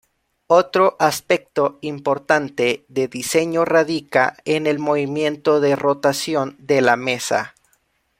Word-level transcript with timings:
Otro 0.47 0.95
aspecto 0.97 1.77
importante 1.81 2.85
de 2.87 3.07
diseño 3.07 3.65
radica 3.65 4.35
en 4.45 4.65
el 4.65 4.79
movimiento 4.79 5.59
de 5.59 5.75
rotación 5.75 6.55
de 6.57 6.81
la 6.81 6.95
mesa. 6.95 7.53